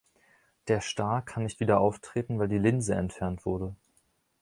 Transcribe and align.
Der 0.67 0.81
Star 0.81 1.21
kann 1.21 1.43
nicht 1.43 1.59
wieder 1.59 1.79
auftreten, 1.79 2.39
weil 2.39 2.47
die 2.47 2.57
Linse 2.57 2.95
entfernt 2.95 3.45
wurde. 3.45 3.75